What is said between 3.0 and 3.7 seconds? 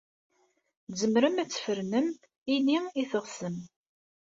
teɣsem.